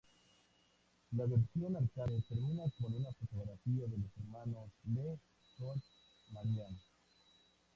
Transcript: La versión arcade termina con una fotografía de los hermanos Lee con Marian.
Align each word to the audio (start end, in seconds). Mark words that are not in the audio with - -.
La 1.11 1.27
versión 1.27 1.75
arcade 1.75 2.23
termina 2.27 2.63
con 2.79 2.91
una 2.91 3.11
fotografía 3.11 3.85
de 3.85 3.99
los 3.99 4.09
hermanos 4.17 4.71
Lee 4.85 5.19
con 5.59 5.79
Marian. 6.31 6.75